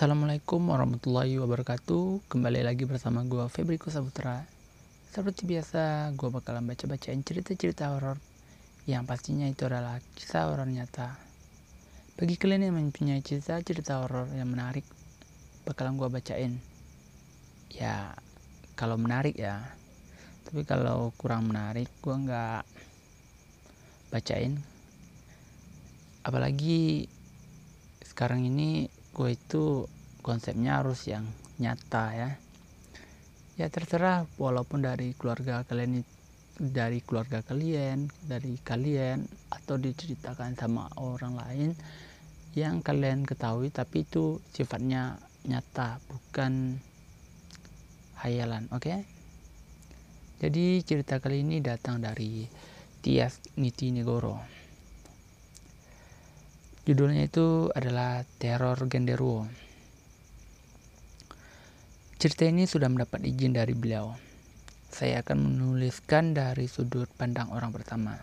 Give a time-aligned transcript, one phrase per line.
[0.00, 2.24] Assalamualaikum warahmatullahi wabarakatuh.
[2.24, 4.48] Kembali lagi bersama gue Febriko Saputra
[5.12, 8.16] Seperti biasa gue bakalan baca-bacain cerita-cerita horor
[8.88, 11.20] Yang pastinya itu adalah kisah horor nyata.
[12.16, 14.88] Bagi kalian yang mempunyai cerita-cerita horor yang menarik
[15.68, 16.56] Bakalan gue bacain.
[17.68, 18.16] Ya
[18.80, 19.60] kalau menarik ya.
[20.48, 22.64] Tapi kalau kurang menarik gue nggak
[24.08, 24.64] bacain.
[26.24, 27.04] Apalagi
[28.00, 29.90] sekarang ini gue itu
[30.22, 31.26] konsepnya harus yang
[31.58, 32.30] nyata ya
[33.60, 36.00] ya terserah walaupun dari keluarga kalian
[36.60, 41.70] dari keluarga kalian dari kalian atau diceritakan sama orang lain
[42.56, 45.16] yang kalian ketahui tapi itu sifatnya
[45.48, 46.80] nyata bukan
[48.20, 49.04] hayalan oke okay?
[50.40, 52.44] jadi cerita kali ini datang dari
[53.00, 54.59] Tias Niti Negoro
[56.90, 59.46] Judulnya itu adalah Teror Genderuwo.
[62.18, 64.18] Cerita ini sudah mendapat izin dari beliau.
[64.90, 68.18] Saya akan menuliskan dari sudut pandang orang pertama.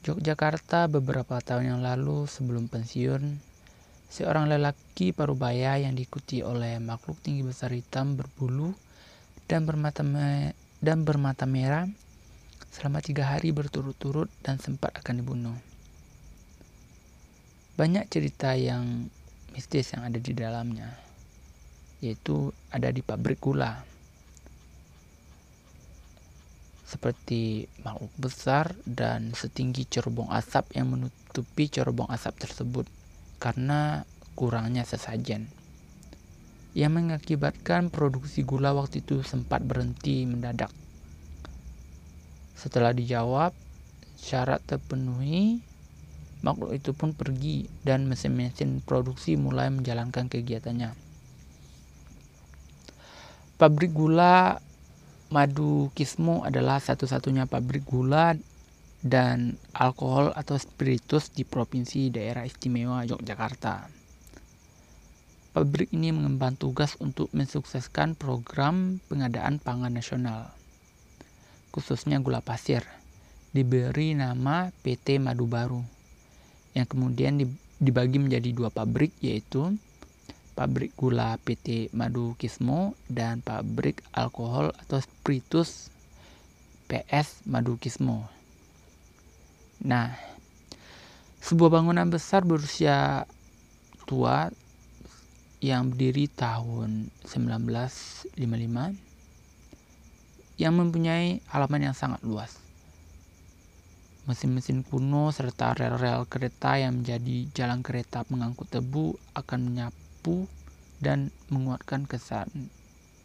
[0.00, 3.36] Yogyakarta beberapa tahun yang lalu sebelum pensiun,
[4.08, 8.72] seorang lelaki parubaya yang diikuti oleh makhluk tinggi besar hitam berbulu
[9.44, 11.84] dan bermata, me dan bermata merah
[12.72, 15.60] selama tiga hari berturut-turut dan sempat akan dibunuh
[17.74, 19.10] banyak cerita yang
[19.52, 20.94] mistis yang ada di dalamnya
[22.00, 23.84] yaitu ada di pabrik gula
[26.88, 32.86] seperti makhluk besar dan setinggi cerobong asap yang menutupi cerobong asap tersebut
[33.38, 34.02] karena
[34.34, 35.46] kurangnya sesajen
[36.74, 40.70] yang mengakibatkan produksi gula waktu itu sempat berhenti mendadak.
[42.54, 43.50] Setelah dijawab,
[44.14, 45.64] syarat terpenuhi,
[46.40, 50.96] makhluk itu pun pergi dan mesin-mesin produksi mulai menjalankan kegiatannya.
[53.60, 54.56] Pabrik gula
[55.30, 58.34] Madu Kismo adalah satu-satunya pabrik gula
[59.04, 63.86] dan alkohol atau spiritus di Provinsi Daerah Istimewa Yogyakarta.
[65.50, 70.50] Pabrik ini mengemban tugas untuk mensukseskan program pengadaan pangan nasional,
[71.74, 72.86] khususnya gula pasir,
[73.52, 75.99] diberi nama PT Madu Baru
[76.74, 77.40] yang kemudian
[77.80, 79.74] dibagi menjadi dua pabrik yaitu
[80.54, 85.88] pabrik gula PT Madu Kismo dan pabrik alkohol atau spiritus
[86.90, 88.28] PS Madu Kismo.
[89.80, 90.12] Nah,
[91.40, 93.24] sebuah bangunan besar berusia
[94.04, 94.52] tua
[95.64, 98.36] yang berdiri tahun 1955
[100.60, 102.60] yang mempunyai halaman yang sangat luas
[104.28, 110.44] Mesin-mesin kuno serta rel-rel kereta yang menjadi jalan kereta pengangkut tebu akan menyapu
[111.00, 112.48] dan menguatkan kesan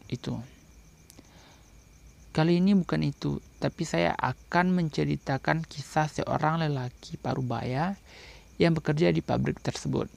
[0.08, 0.40] itu.
[2.32, 7.96] Kali ini bukan itu, tapi saya akan menceritakan kisah seorang lelaki parubaya
[8.60, 10.08] yang bekerja di pabrik tersebut.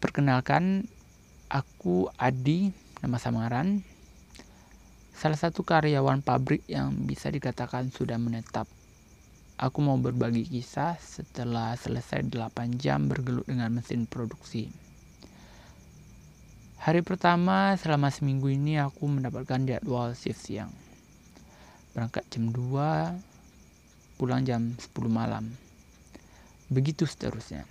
[0.00, 0.88] Perkenalkan,
[1.48, 3.84] aku Adi, nama samaran,
[5.20, 8.64] salah satu karyawan pabrik yang bisa dikatakan sudah menetap.
[9.60, 14.72] Aku mau berbagi kisah setelah selesai 8 jam bergelut dengan mesin produksi.
[16.80, 20.72] Hari pertama selama seminggu ini aku mendapatkan jadwal shift siang.
[21.92, 25.52] Berangkat jam 2, pulang jam 10 malam.
[26.72, 27.68] Begitu seterusnya.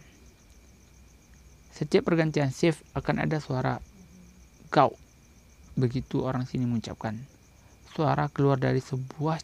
[1.74, 3.82] Setiap pergantian shift akan ada suara
[4.70, 4.94] kau.
[5.74, 7.39] Begitu orang sini mengucapkan
[7.90, 9.42] suara keluar dari sebuah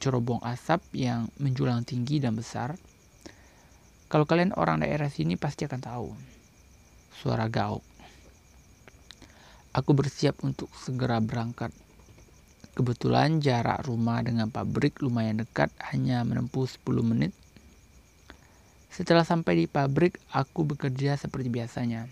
[0.00, 2.74] cerobong asap yang menjulang tinggi dan besar.
[4.10, 6.08] Kalau kalian orang daerah sini pasti akan tahu.
[7.14, 7.84] Suara gauk.
[9.70, 11.70] Aku bersiap untuk segera berangkat.
[12.74, 17.30] Kebetulan jarak rumah dengan pabrik lumayan dekat, hanya menempuh 10 menit.
[18.90, 22.10] Setelah sampai di pabrik, aku bekerja seperti biasanya.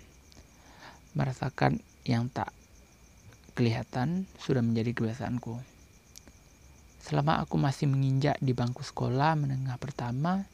[1.19, 2.55] Merasakan yang tak
[3.59, 5.59] kelihatan sudah menjadi kebiasaanku.
[7.03, 10.47] Selama aku masih menginjak di bangku sekolah menengah pertama,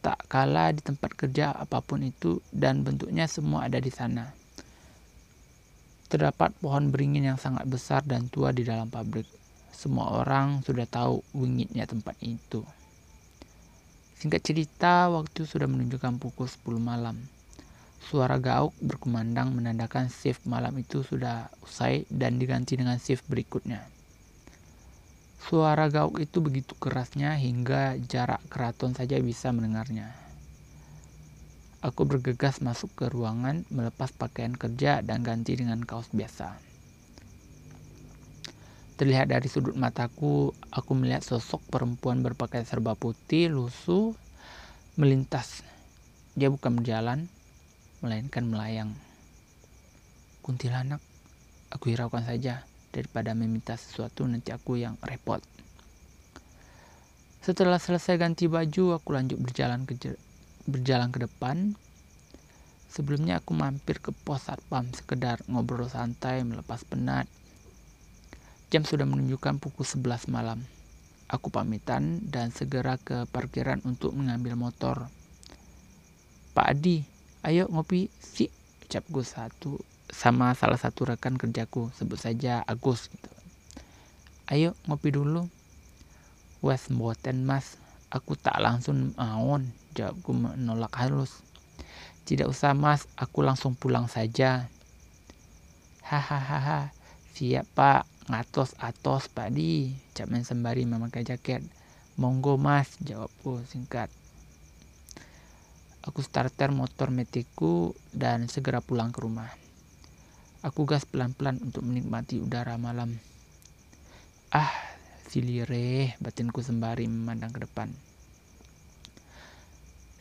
[0.00, 4.32] tak kalah di tempat kerja apa pun itu dan bentuknya semua ada di sana.
[6.08, 9.28] Terdapat pohon beringin yang sangat besar dan tua di dalam pabrik.
[9.68, 12.64] Semua orang sudah tahu wingitnya tempat itu.
[14.16, 17.39] Singkat cerita, waktu sudah menunjukkan pukul 10 malam.
[18.00, 23.84] Suara gauk berkumandang menandakan shift malam itu sudah usai dan diganti dengan shift berikutnya.
[25.40, 30.16] Suara gauk itu begitu kerasnya hingga jarak keraton saja bisa mendengarnya.
[31.80, 36.60] Aku bergegas masuk ke ruangan, melepas pakaian kerja dan ganti dengan kaos biasa.
[39.00, 44.12] Terlihat dari sudut mataku, aku melihat sosok perempuan berpakaian serba putih, lusuh,
[45.00, 45.64] melintas.
[46.36, 47.32] Dia bukan berjalan,
[48.00, 48.96] melainkan melayang.
[50.40, 51.00] Kuntilanak,
[51.68, 55.40] aku hiraukan saja daripada meminta sesuatu nanti aku yang repot.
[57.40, 59.96] Setelah selesai ganti baju, aku lanjut berjalan ke
[60.68, 61.72] berjalan ke depan.
[62.90, 67.24] Sebelumnya aku mampir ke pos satpam sekedar ngobrol santai melepas penat.
[68.68, 70.62] Jam sudah menunjukkan pukul 11 malam.
[71.30, 75.06] Aku pamitan dan segera ke parkiran untuk mengambil motor.
[76.50, 77.06] Pak Adi,
[77.46, 78.52] ayo ngopi si
[78.84, 83.30] ucap gue satu sama salah satu rekan kerjaku sebut saja Agus gitu.
[84.50, 85.46] Ayo ngopi dulu
[86.60, 87.80] Wes mboten mas,
[88.12, 91.40] aku tak langsung maun, jawabku menolak halus.
[92.28, 94.68] Tidak usah mas, aku langsung pulang saja.
[96.04, 96.92] Hahaha,
[97.32, 99.96] siap pak, ngatos atos pak di,
[100.44, 101.64] sembari memakai jaket.
[102.20, 104.12] Monggo mas, jawabku singkat.
[106.00, 109.52] Aku starter motor metiku dan segera pulang ke rumah.
[110.64, 113.20] Aku gas pelan-pelan untuk menikmati udara malam.
[114.48, 114.72] Ah,
[115.28, 117.92] Silire, batinku sembari memandang ke depan.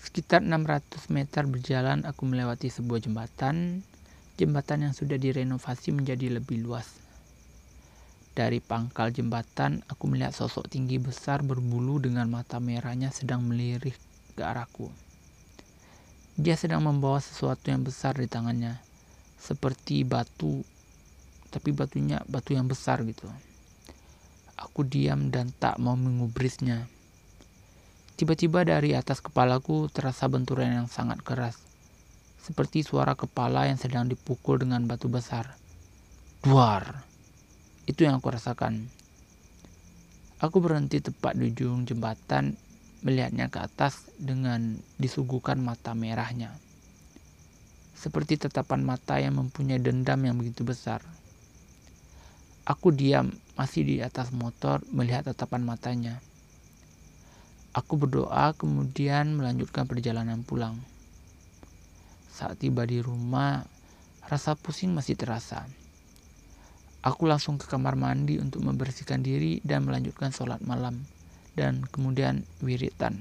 [0.03, 3.79] Sekitar 600 meter berjalan, aku melewati sebuah jembatan.
[4.35, 6.99] Jembatan yang sudah direnovasi menjadi lebih luas.
[8.35, 13.95] Dari pangkal jembatan, aku melihat sosok tinggi besar berbulu dengan mata merahnya sedang melirik
[14.35, 15.08] ke arahku.
[16.39, 18.79] Dia sedang membawa sesuatu yang besar di tangannya,
[19.35, 20.63] seperti batu,
[21.51, 23.27] tapi batunya batu yang besar gitu.
[24.55, 26.87] Aku diam dan tak mau mengubrisnya.
[28.15, 31.59] Tiba-tiba dari atas kepalaku terasa benturan yang sangat keras.
[32.39, 35.59] Seperti suara kepala yang sedang dipukul dengan batu besar.
[36.39, 37.03] Duar!
[37.83, 38.87] Itu yang aku rasakan.
[40.39, 42.55] Aku berhenti tepat di ujung jembatan,
[42.99, 46.51] melihatnya ke atas dengan disuguhkan mata merahnya.
[47.95, 51.03] Seperti tatapan mata yang mempunyai dendam yang begitu besar.
[52.63, 56.15] Aku diam masih di atas motor melihat tatapan matanya.
[57.75, 60.79] Aku berdoa kemudian melanjutkan perjalanan pulang.
[62.31, 63.67] Saat tiba di rumah,
[64.31, 65.67] rasa pusing masih terasa.
[67.03, 71.03] Aku langsung ke kamar mandi untuk membersihkan diri dan melanjutkan sholat malam
[71.59, 73.19] dan kemudian wiritan.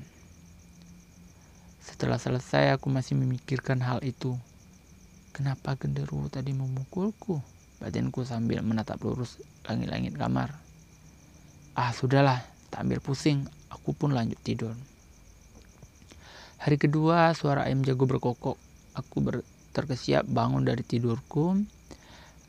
[1.82, 4.38] Setelah selesai aku masih memikirkan hal itu.
[5.35, 7.43] Kenapa genderuwo tadi memukulku?
[7.79, 10.50] batinku sambil menatap lurus langit-langit kamar.
[11.79, 12.43] Ah, sudahlah,
[12.75, 14.75] tak ambil pusing, aku pun lanjut tidur.
[16.58, 18.58] Hari kedua, suara ayam jago berkokok.
[18.99, 21.55] Aku ber terkesiap bangun dari tidurku.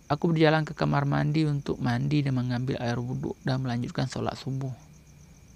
[0.09, 4.88] Aku berjalan ke kamar mandi untuk mandi dan mengambil air wudhu dan melanjutkan sholat subuh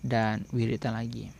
[0.03, 1.31] dan wiritan lagi.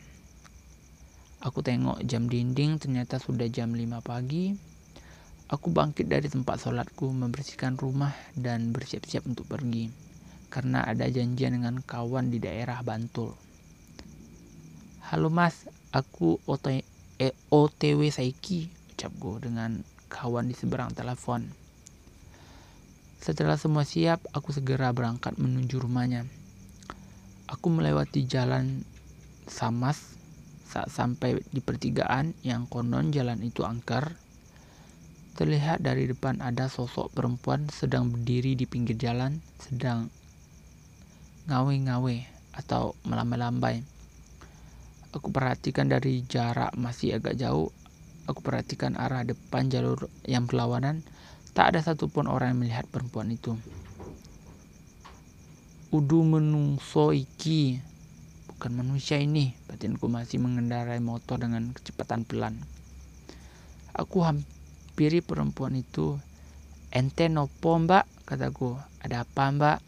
[1.44, 4.56] Aku tengok jam dinding ternyata sudah jam 5 pagi.
[5.52, 9.92] Aku bangkit dari tempat sholatku, membersihkan rumah dan bersiap-siap untuk pergi.
[10.48, 13.36] Karena ada janjian dengan kawan di daerah Bantul.
[15.12, 16.80] Halo mas, aku OT,
[17.20, 21.44] eh, OTW Saiki, ucapku dengan kawan di seberang telepon.
[23.20, 26.24] Setelah semua siap, aku segera berangkat menuju rumahnya.
[27.48, 28.88] Aku melewati jalan
[29.48, 30.16] Samas
[30.68, 34.24] saat sampai di pertigaan yang konon jalan itu angker
[35.34, 40.14] Terlihat dari depan ada sosok perempuan sedang berdiri di pinggir jalan, sedang
[41.50, 42.18] ngawe-ngawe
[42.54, 43.82] atau melambai-lambai.
[45.10, 47.74] Aku perhatikan dari jarak masih agak jauh.
[48.30, 51.02] Aku perhatikan arah depan jalur yang berlawanan.
[51.58, 53.58] Tak ada satupun orang yang melihat perempuan itu.
[55.94, 57.78] Udu menungso iki.
[58.50, 59.54] Bukan manusia ini.
[59.70, 62.58] Batinku masih mengendarai motor dengan kecepatan pelan.
[63.94, 64.54] Aku hampir
[64.94, 66.22] Piri perempuan itu.
[66.94, 68.78] Ente nopo mbak, kataku.
[69.02, 69.80] Ada apa mbak?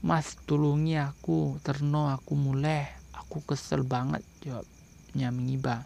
[0.00, 2.88] Mas tulungi aku, terno aku mulai.
[3.12, 5.84] Aku kesel banget, jawabnya mengiba.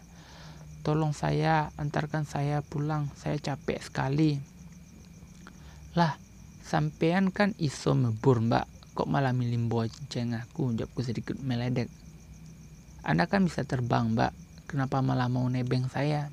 [0.87, 4.39] Tolong saya, antarkan saya pulang, saya capek sekali.
[5.99, 6.15] Lah,
[6.63, 11.87] sampean kan iso mebur mbak, kok malah milih bonceng aku, jawabku sedikit meledek.
[13.01, 14.35] Anda kan bisa terbang mbak,
[14.69, 16.29] kenapa malah mau nebeng saya?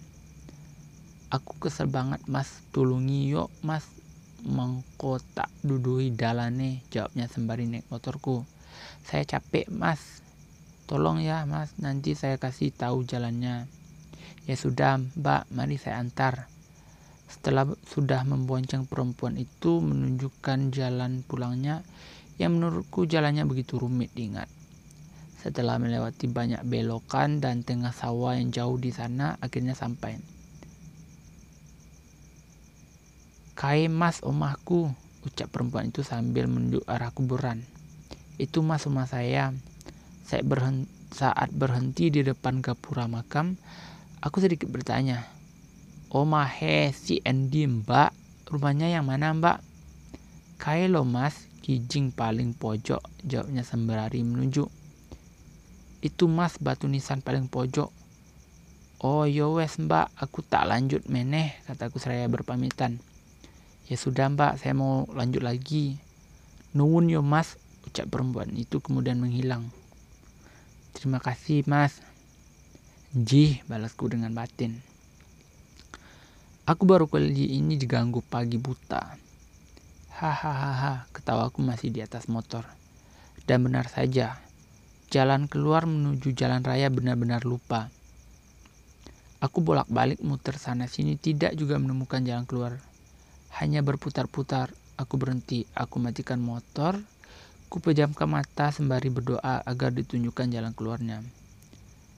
[1.29, 2.65] aku kesel banget mas.
[2.73, 3.85] Tulungi yuk mas.
[4.39, 8.47] Mengko tak dudui dalane jawabnya sembari naik motorku.
[9.05, 10.25] Saya capek mas.
[10.89, 11.77] Tolong ya mas.
[11.81, 13.69] Nanti saya kasih tahu jalannya.
[14.49, 16.49] Ya sudah, Mbak, mari saya antar.
[17.29, 21.85] Setelah sudah membonceng perempuan itu menunjukkan jalan pulangnya
[22.39, 24.47] yang menurutku jalannya begitu rumit diingat.
[25.39, 30.19] Setelah melewati banyak belokan dan tengah sawah yang jauh di sana, akhirnya sampai.
[33.59, 34.95] Kai mas omahku,
[35.27, 37.67] ucap perempuan itu sambil menunjuk arah kuburan.
[38.39, 39.51] Itu mas rumah saya.
[40.23, 43.59] Saya berhenti, saat berhenti di depan gapura makam,
[44.23, 45.27] aku sedikit bertanya.
[46.15, 48.15] Oh mahe, si Andy mbak,
[48.47, 49.59] rumahnya yang mana mbak?
[50.61, 54.73] Kai lo mas, kijing paling pojok, jawabnya sembari menunjuk.
[56.01, 57.93] Itu mas batu nisan paling pojok.
[59.05, 62.97] Oh yo wes mbak, aku tak lanjut meneh, kataku seraya berpamitan.
[63.85, 66.01] Ya sudah mbak, saya mau lanjut lagi.
[66.73, 69.69] Nuwun yo mas, ucap perempuan itu kemudian menghilang.
[70.97, 72.01] Terima kasih mas.
[73.13, 74.81] Jih, balasku dengan batin.
[76.65, 79.28] Aku baru kali ini diganggu pagi buta.
[80.19, 82.67] Hahaha, ketawaku masih di atas motor.
[83.47, 84.43] Dan benar saja,
[85.15, 87.87] jalan keluar menuju jalan raya benar-benar lupa.
[89.39, 92.83] Aku bolak-balik muter sana sini tidak juga menemukan jalan keluar
[93.63, 94.75] hanya berputar-putar.
[94.99, 96.99] Aku berhenti, aku matikan motor,
[97.71, 101.23] ku pejamkan mata sembari berdoa agar ditunjukkan jalan keluarnya.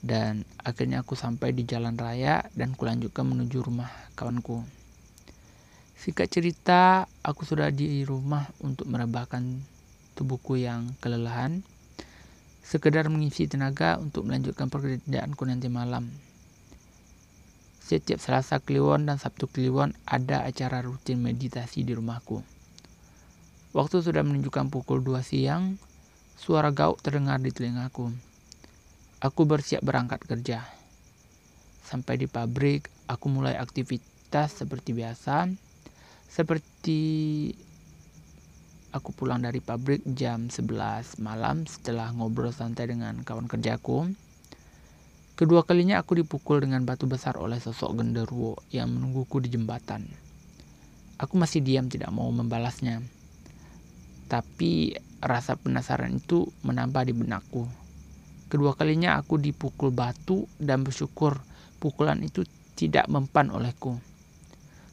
[0.01, 4.80] Dan akhirnya aku sampai di jalan raya dan kulanjutkan menuju rumah kawanku.
[6.01, 9.45] Singkat cerita, aku sudah di rumah untuk merebahkan
[10.17, 11.61] tubuhku yang kelelahan,
[12.65, 16.09] sekedar mengisi tenaga untuk melanjutkan pekerjaanku nanti malam.
[17.85, 22.41] Setiap Selasa Kliwon dan Sabtu Kliwon ada acara rutin meditasi di rumahku.
[23.77, 25.77] Waktu sudah menunjukkan pukul 2 siang,
[26.33, 28.09] suara gauk terdengar di telingaku.
[29.21, 30.65] Aku bersiap berangkat kerja.
[31.85, 35.69] Sampai di pabrik, aku mulai aktivitas seperti biasa.
[36.31, 37.51] Seperti
[38.95, 44.15] aku pulang dari pabrik jam 11 malam setelah ngobrol santai dengan kawan kerjaku.
[45.35, 50.07] Kedua kalinya aku dipukul dengan batu besar oleh sosok genderuwo yang menungguku di jembatan.
[51.19, 53.03] Aku masih diam tidak mau membalasnya.
[54.31, 57.67] Tapi rasa penasaran itu menambah di benakku.
[58.47, 61.43] Kedua kalinya aku dipukul batu dan bersyukur
[61.83, 62.47] pukulan itu
[62.79, 63.99] tidak mempan olehku.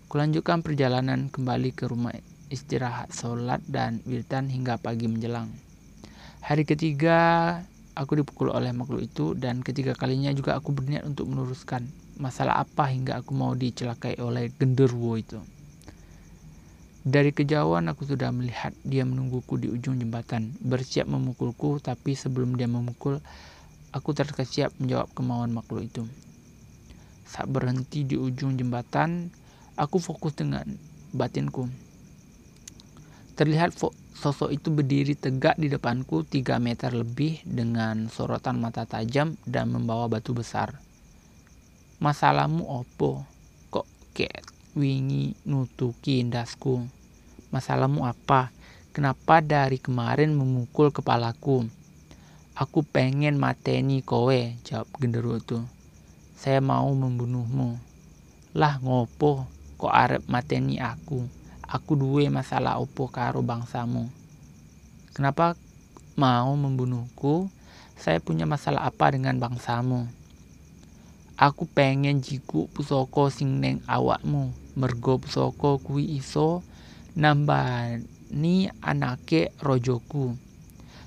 [0.07, 2.15] Kulanjutkan perjalanan kembali ke rumah
[2.47, 5.51] istirahat, sholat, dan wirtan hingga pagi menjelang.
[6.47, 7.19] Hari ketiga
[7.91, 11.91] aku dipukul oleh makhluk itu dan ketiga kalinya juga aku berniat untuk meluruskan
[12.23, 15.43] masalah apa hingga aku mau dicelakai oleh genderuwo itu.
[17.03, 22.71] Dari kejauhan aku sudah melihat dia menungguku di ujung jembatan, bersiap memukulku, tapi sebelum dia
[22.71, 23.19] memukul,
[23.91, 26.07] aku terkesiap menjawab kemauan makhluk itu.
[27.27, 29.35] Saat berhenti di ujung jembatan,
[29.79, 30.65] aku fokus dengan
[31.13, 31.69] batinku.
[33.37, 33.77] Terlihat
[34.17, 40.09] Sosok itu berdiri tegak di depanku 3 meter lebih dengan sorotan mata tajam dan membawa
[40.09, 40.81] batu besar.
[42.01, 43.21] Masalahmu opo?
[43.69, 43.85] Kok
[44.17, 44.41] ket
[44.73, 46.81] wingi nutuki indasku?
[47.53, 48.49] Masalahmu apa?
[48.89, 51.69] Kenapa dari kemarin memukul kepalaku?
[52.57, 54.33] Aku pengen mateni kowe,
[54.65, 55.61] jawab genderuwo itu.
[56.33, 57.77] Saya mau membunuhmu.
[58.57, 59.45] Lah ngopo?
[59.77, 61.37] Kok arep mateni aku?
[61.67, 64.07] aku duwe masalah opo karo bangsamu.
[65.11, 65.59] Kenapa
[66.15, 67.51] mau membunuhku?
[67.99, 70.07] Saya punya masalah apa dengan bangsamu?
[71.37, 74.49] Aku pengen jiku pusoko sing neng awakmu.
[74.77, 76.63] Mergo pusoko kui iso
[77.13, 80.33] nambani anake rojoku.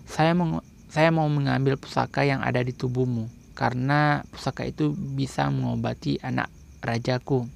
[0.07, 6.19] Saya mau saya mau mengambil pusaka yang ada di tubuhmu karena pusaka itu bisa mengobati
[6.19, 6.51] anak
[6.83, 7.47] rajaku.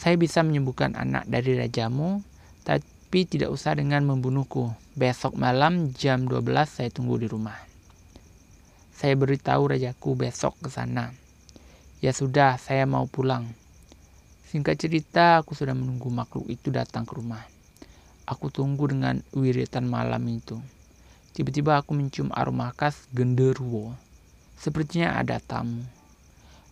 [0.00, 2.24] Saya bisa menyembuhkan anak dari rajamu,
[2.64, 4.72] tapi tidak usah dengan membunuhku.
[4.96, 7.60] Besok malam jam 12 saya tunggu di rumah.
[8.96, 11.12] Saya beritahu rajaku besok ke sana.
[12.00, 13.52] Ya sudah, saya mau pulang.
[14.48, 17.44] Singkat cerita, aku sudah menunggu makhluk itu datang ke rumah.
[18.24, 20.56] Aku tunggu dengan wiritan malam itu.
[21.36, 23.92] Tiba-tiba aku mencium aroma khas genderuwo.
[24.56, 25.84] Sepertinya ada tamu.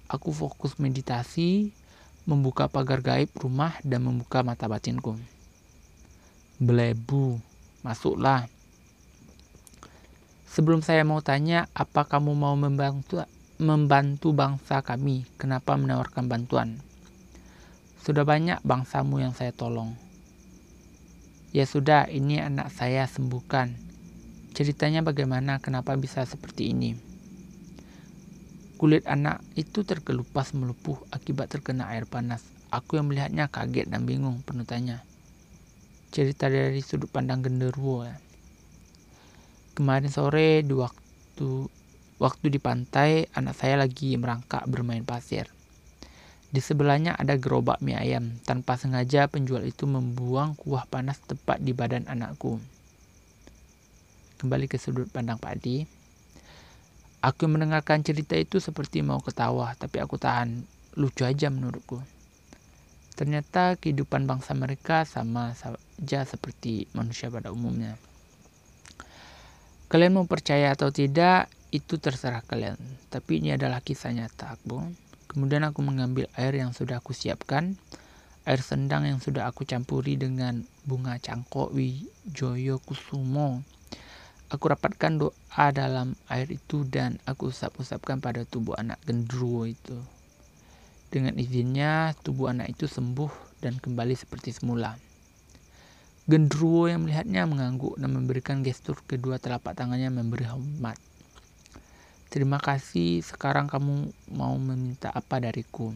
[0.08, 1.76] Aku fokus meditasi,
[2.28, 5.16] membuka pagar gaib rumah dan membuka mata batinku.
[6.60, 7.40] Belebu,
[7.80, 8.52] masuklah.
[10.44, 13.24] Sebelum saya mau tanya, apa kamu mau membantu
[13.56, 15.24] membantu bangsa kami?
[15.40, 16.84] Kenapa menawarkan bantuan?
[18.04, 19.96] Sudah banyak bangsamu yang saya tolong.
[21.56, 23.72] Ya sudah, ini anak saya sembuhkan.
[24.52, 25.64] Ceritanya bagaimana?
[25.64, 27.07] Kenapa bisa seperti ini?
[28.78, 32.46] Kulit anak itu terkelupas melepuh akibat terkena air panas.
[32.70, 35.02] Aku yang melihatnya kaget dan bingung, penuh tanya.
[36.14, 38.14] Cerita dari sudut pandang genderuwo ya.
[39.74, 41.66] Kemarin sore di waktu
[42.22, 45.50] waktu di pantai, anak saya lagi merangkak bermain pasir.
[46.54, 48.38] Di sebelahnya ada gerobak mie ayam.
[48.46, 52.62] Tanpa sengaja penjual itu membuang kuah panas tepat di badan anakku.
[54.38, 55.97] Kembali ke sudut pandang Pak Adi.
[57.18, 60.62] Aku mendengarkan cerita itu seperti mau ketawa, tapi aku tahan.
[60.94, 61.98] Lucu aja menurutku.
[63.18, 67.98] Ternyata kehidupan bangsa mereka sama saja seperti manusia pada umumnya.
[69.90, 72.78] Kalian mau percaya atau tidak, itu terserah kalian.
[73.10, 74.78] Tapi ini adalah kisah nyata aku.
[75.26, 77.74] Kemudian aku mengambil air yang sudah aku siapkan,
[78.46, 83.66] air sendang yang sudah aku campuri dengan bunga cangkok wijoyo kusumo
[84.48, 90.00] Aku rapatkan doa dalam air itu dan aku usap-usapkan pada tubuh anak gendruwo itu.
[91.12, 94.96] Dengan izinnya, tubuh anak itu sembuh dan kembali seperti semula.
[96.24, 100.96] Gendruwo yang melihatnya mengangguk dan memberikan gestur kedua telapak tangannya memberi hormat.
[102.32, 105.92] Terima kasih, sekarang kamu mau meminta apa dariku?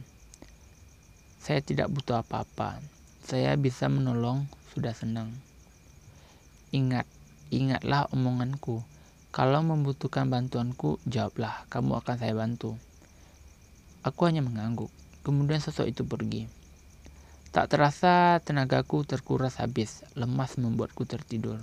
[1.41, 2.81] Saya tidak butuh apa-apa.
[3.25, 5.33] Saya bisa menolong, sudah senang.
[6.73, 7.05] Ingat,
[7.53, 8.81] Ingatlah omonganku.
[9.29, 11.69] Kalau membutuhkan bantuanku, jawablah.
[11.69, 12.81] Kamu akan saya bantu.
[14.01, 14.89] Aku hanya mengangguk.
[15.21, 16.49] Kemudian sosok itu pergi.
[17.53, 20.01] Tak terasa tenagaku terkuras habis.
[20.17, 21.61] Lemas membuatku tertidur.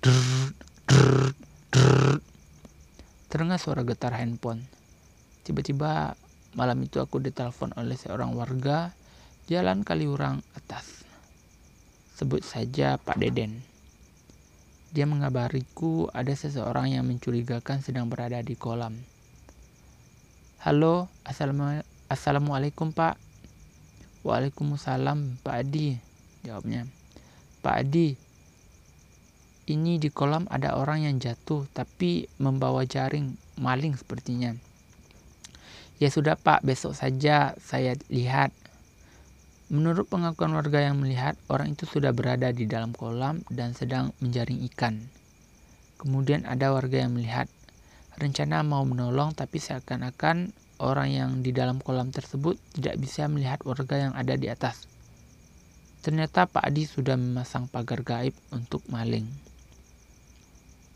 [0.00, 0.56] Drrr,
[0.88, 1.36] drrr,
[1.68, 2.16] drrr.
[3.28, 4.64] Terdengar suara getar handphone.
[5.44, 6.16] Tiba-tiba
[6.56, 8.96] malam itu aku ditelepon oleh seorang warga
[9.52, 11.04] Jalan Kaliurang atas.
[12.16, 13.77] Sebut saja Pak Deden.
[14.88, 18.96] Dia mengabariku ada seseorang yang mencurigakan sedang berada di kolam.
[20.64, 21.12] Halo,
[22.08, 23.20] assalamualaikum pak.
[24.24, 25.94] Waalaikumsalam Pak Adi,
[26.42, 26.88] jawabnya.
[27.62, 28.18] Pak Adi,
[29.68, 34.56] ini di kolam ada orang yang jatuh tapi membawa jaring maling sepertinya.
[36.00, 38.50] Ya sudah Pak, besok saja saya lihat
[39.68, 44.64] Menurut pengakuan warga yang melihat, orang itu sudah berada di dalam kolam dan sedang menjaring
[44.72, 45.04] ikan.
[46.00, 47.52] Kemudian ada warga yang melihat
[48.16, 54.08] rencana mau menolong tapi seakan-akan orang yang di dalam kolam tersebut tidak bisa melihat warga
[54.08, 54.88] yang ada di atas.
[56.00, 59.28] Ternyata Pak Adi sudah memasang pagar gaib untuk maling.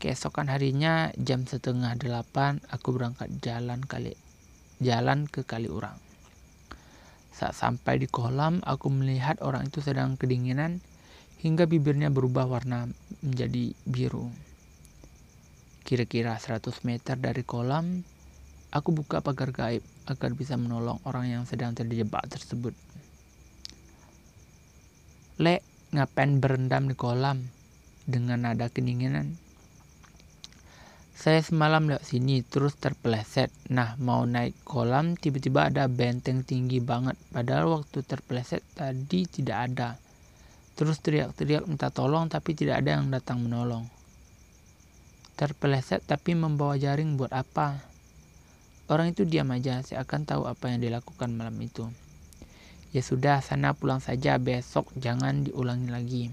[0.01, 4.17] Keesokan harinya jam setengah delapan aku berangkat jalan kali
[4.83, 6.12] jalan ke Kaliurang.
[7.33, 10.85] Saat sampai di kolam, aku melihat orang itu sedang kedinginan
[11.41, 12.85] hingga bibirnya berubah warna
[13.25, 14.29] menjadi biru.
[15.81, 18.05] Kira-kira 100 meter dari kolam,
[18.69, 22.77] aku buka pagar gaib agar bisa menolong orang yang sedang terjebak tersebut.
[25.41, 27.49] Le, ngapain berendam di kolam
[28.05, 29.41] dengan nada kedinginan?
[31.23, 33.47] Saya semalam lewat sini terus terpeleset.
[33.71, 37.15] Nah, mau naik kolam tiba-tiba ada benteng tinggi banget.
[37.31, 39.95] Padahal waktu terpeleset tadi tidak ada.
[40.75, 43.87] Terus teriak-teriak minta tolong tapi tidak ada yang datang menolong.
[45.39, 47.79] Terpeleset tapi membawa jaring buat apa?
[48.91, 51.87] Orang itu diam aja, saya akan tahu apa yang dilakukan malam itu.
[52.91, 56.23] Ya sudah, sana pulang saja besok, jangan diulangi lagi.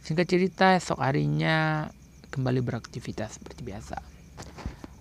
[0.00, 1.92] Singkat cerita, esok harinya
[2.34, 4.02] kembali beraktivitas seperti biasa.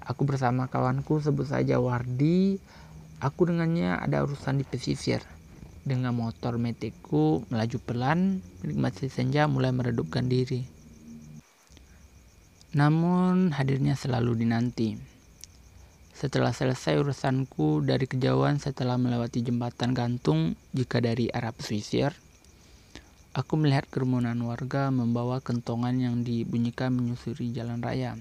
[0.06, 2.62] Aku bersama kawanku sebut saja Wardi.
[3.17, 5.26] Aku dengannya ada urusan di pesisir.
[5.82, 10.62] Dengan motor metikku melaju pelan, menikmati senja mulai meredupkan diri.
[12.78, 14.96] Namun hadirnya selalu dinanti.
[16.13, 22.13] Setelah selesai urusanku dari kejauhan setelah melewati jembatan gantung jika dari arah pesisir,
[23.34, 28.13] Aku melihat kerumunan warga membawa kentongan yang dibunyikan menyusuri jalan raya.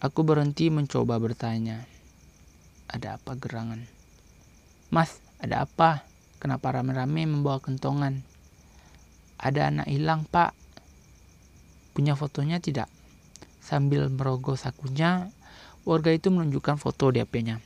[0.00, 1.84] Aku berhenti mencoba bertanya.
[2.88, 3.84] Ada apa gerangan?
[4.88, 6.08] Mas, ada apa?
[6.40, 8.24] Kenapa rame-rame membawa kentongan?
[9.36, 10.56] Ada anak hilang, Pak.
[11.92, 12.88] Punya fotonya tidak?
[13.60, 15.28] Sambil merogoh sakunya,
[15.84, 17.60] warga itu menunjukkan foto di HP-nya.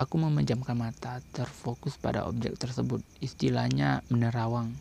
[0.00, 3.04] Aku memejamkan mata, terfokus pada objek tersebut.
[3.20, 4.72] Istilahnya menerawang.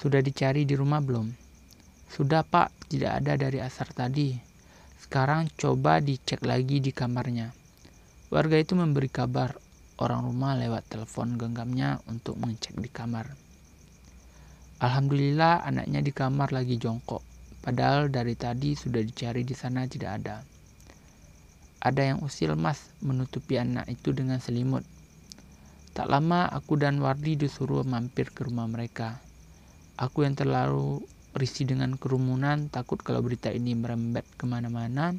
[0.00, 1.28] Sudah dicari di rumah belum?
[2.08, 4.32] Sudah pak, tidak ada dari asar tadi.
[4.96, 7.52] Sekarang coba dicek lagi di kamarnya.
[8.32, 9.52] Warga itu memberi kabar
[10.00, 13.28] orang rumah lewat telepon genggamnya untuk mengecek di kamar.
[14.80, 17.20] Alhamdulillah anaknya di kamar lagi jongkok.
[17.60, 20.55] Padahal dari tadi sudah dicari di sana tidak ada.
[21.86, 24.82] Ada yang usil mas menutupi anak itu dengan selimut.
[25.94, 29.22] Tak lama aku dan Wardi disuruh mampir ke rumah mereka.
[29.94, 31.06] Aku yang terlalu
[31.38, 35.14] risih dengan kerumunan, takut kalau berita ini merembet ke mana-mana,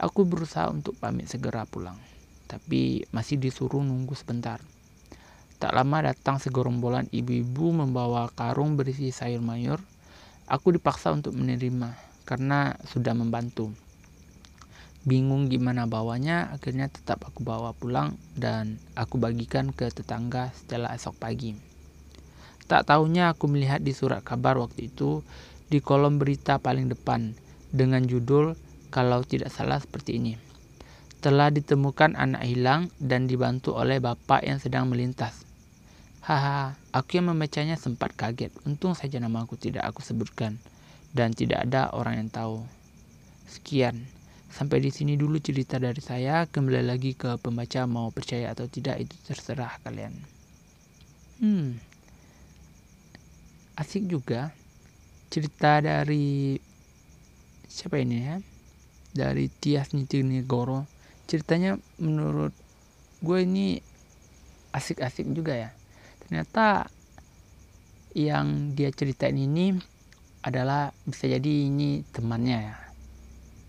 [0.00, 2.00] aku berusaha untuk pamit segera pulang.
[2.48, 4.64] Tapi masih disuruh nunggu sebentar.
[5.60, 9.78] Tak lama datang segorombolan ibu-ibu membawa karung berisi sayur mayur.
[10.48, 11.94] Aku dipaksa untuk menerima
[12.26, 13.70] karena sudah membantu.
[15.02, 21.18] Bingung gimana bawanya, akhirnya tetap aku bawa pulang dan aku bagikan ke tetangga setelah esok
[21.18, 21.58] pagi.
[22.70, 25.26] Tak tahunya aku melihat di surat kabar waktu itu
[25.66, 27.34] di kolom berita paling depan
[27.74, 28.54] dengan judul
[28.94, 30.38] kalau tidak salah seperti ini.
[31.18, 35.42] Telah ditemukan anak hilang dan dibantu oleh bapak yang sedang melintas.
[36.22, 38.54] Haha, aku yang membacanya sempat kaget.
[38.62, 40.62] Untung saja nama aku tidak aku sebutkan.
[41.10, 42.62] Dan tidak ada orang yang tahu.
[43.50, 44.06] Sekian.
[44.52, 46.44] Sampai di sini dulu cerita dari saya.
[46.44, 50.12] Kembali lagi ke pembaca mau percaya atau tidak itu terserah kalian.
[51.40, 51.80] Hmm.
[53.80, 54.52] Asik juga
[55.32, 56.60] cerita dari
[57.64, 58.36] siapa ini ya?
[59.16, 60.84] Dari Tias Nitinegoro.
[61.24, 62.52] Ceritanya menurut
[63.24, 63.80] gue ini
[64.74, 65.70] asik-asik juga ya
[66.26, 66.90] ternyata
[68.16, 69.76] yang dia ceritain ini
[70.42, 72.81] adalah bisa jadi ini temannya ya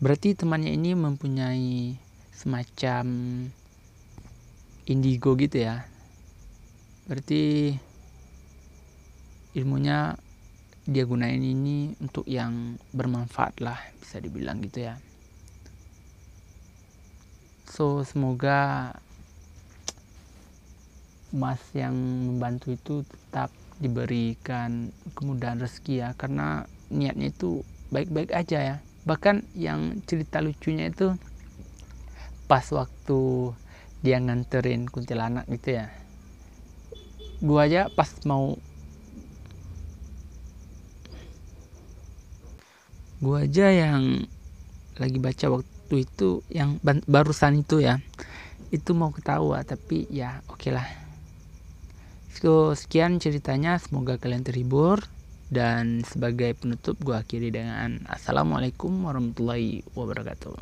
[0.03, 1.95] berarti temannya ini mempunyai
[2.35, 3.07] semacam
[4.83, 5.87] indigo gitu ya?
[7.07, 7.71] Berarti
[9.55, 10.19] ilmunya
[10.83, 14.99] dia gunain ini untuk yang bermanfaat lah bisa dibilang gitu ya.
[17.71, 18.91] So semoga
[21.31, 21.95] mas yang
[22.27, 29.99] membantu itu tetap diberikan kemudahan rezeki ya karena niatnya itu baik-baik aja ya bahkan yang
[30.07, 31.15] cerita lucunya itu
[32.47, 33.51] pas waktu
[34.03, 35.91] dia nganterin kuntilanak gitu ya
[37.43, 38.55] gua aja pas mau
[43.19, 44.27] gua aja yang
[44.99, 47.99] lagi baca waktu itu yang barusan itu ya
[48.71, 51.03] itu mau ketawa tapi ya oke okay lah
[52.43, 53.79] So, sekian ceritanya.
[53.79, 55.05] Semoga kalian terhibur.
[55.53, 60.57] Dan sebagai penutup, gue akhiri dengan Assalamualaikum warahmatullahi wabarakatuh.